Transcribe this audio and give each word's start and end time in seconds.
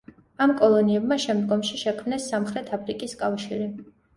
ამ 0.45 0.53
კოლონიებმა 0.61 1.17
შემდგომში 1.25 1.77
შექმნეს 1.83 2.27
სამხრეთ 2.33 2.75
აფრიკის 2.79 3.17
კავშირი. 3.25 3.71